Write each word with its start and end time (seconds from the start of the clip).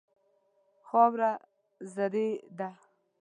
خاوره 0.87 1.31
زرعي 1.93 2.31
ده. 2.57 2.69